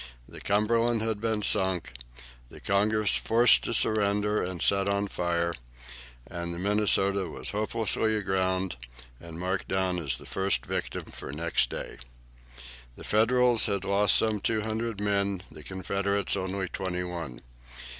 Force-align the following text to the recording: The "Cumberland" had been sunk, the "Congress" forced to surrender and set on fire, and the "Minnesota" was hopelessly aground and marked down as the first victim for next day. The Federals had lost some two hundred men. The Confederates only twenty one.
The 0.27 0.41
"Cumberland" 0.41 1.03
had 1.03 1.21
been 1.21 1.43
sunk, 1.43 1.93
the 2.49 2.59
"Congress" 2.59 3.13
forced 3.13 3.63
to 3.65 3.71
surrender 3.75 4.41
and 4.41 4.59
set 4.59 4.87
on 4.87 5.07
fire, 5.07 5.53
and 6.25 6.51
the 6.51 6.57
"Minnesota" 6.57 7.29
was 7.29 7.51
hopelessly 7.51 8.15
aground 8.17 8.77
and 9.19 9.39
marked 9.39 9.67
down 9.67 9.99
as 9.99 10.17
the 10.17 10.25
first 10.25 10.65
victim 10.65 11.03
for 11.11 11.31
next 11.31 11.69
day. 11.69 11.97
The 12.95 13.03
Federals 13.03 13.67
had 13.67 13.85
lost 13.85 14.15
some 14.15 14.39
two 14.39 14.61
hundred 14.61 14.99
men. 14.99 15.43
The 15.51 15.61
Confederates 15.61 16.35
only 16.35 16.67
twenty 16.67 17.03
one. 17.03 17.41